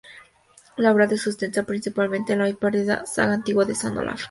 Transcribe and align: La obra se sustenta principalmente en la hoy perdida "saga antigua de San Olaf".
La 0.77 0.91
obra 0.91 1.07
se 1.07 1.15
sustenta 1.19 1.61
principalmente 1.61 2.33
en 2.33 2.39
la 2.39 2.45
hoy 2.45 2.53
perdida 2.55 3.05
"saga 3.05 3.33
antigua 3.35 3.65
de 3.65 3.75
San 3.75 3.95
Olaf". 3.99 4.19